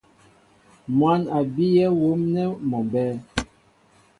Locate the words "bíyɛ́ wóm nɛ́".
1.53-2.47